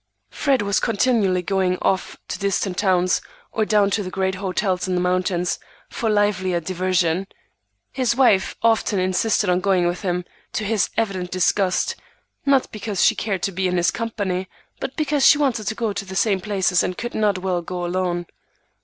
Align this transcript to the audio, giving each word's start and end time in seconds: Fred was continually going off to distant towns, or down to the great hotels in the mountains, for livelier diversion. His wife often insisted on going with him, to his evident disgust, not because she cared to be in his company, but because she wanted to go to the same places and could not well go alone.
Fred 0.31 0.63
was 0.63 0.79
continually 0.79 1.43
going 1.43 1.77
off 1.79 2.17
to 2.29 2.39
distant 2.39 2.79
towns, 2.79 3.21
or 3.51 3.65
down 3.65 3.91
to 3.91 4.01
the 4.01 4.09
great 4.09 4.33
hotels 4.33 4.87
in 4.87 4.95
the 4.95 4.99
mountains, 4.99 5.59
for 5.91 6.09
livelier 6.09 6.59
diversion. 6.59 7.27
His 7.91 8.15
wife 8.15 8.55
often 8.63 8.97
insisted 8.97 9.47
on 9.47 9.59
going 9.59 9.85
with 9.85 10.01
him, 10.01 10.25
to 10.53 10.63
his 10.63 10.89
evident 10.97 11.29
disgust, 11.29 11.95
not 12.47 12.71
because 12.71 13.05
she 13.05 13.13
cared 13.13 13.43
to 13.43 13.51
be 13.51 13.67
in 13.67 13.77
his 13.77 13.91
company, 13.91 14.49
but 14.79 14.95
because 14.95 15.23
she 15.23 15.37
wanted 15.37 15.67
to 15.67 15.75
go 15.75 15.93
to 15.93 16.03
the 16.03 16.15
same 16.15 16.41
places 16.41 16.81
and 16.81 16.97
could 16.97 17.13
not 17.13 17.37
well 17.37 17.61
go 17.61 17.85
alone. 17.85 18.25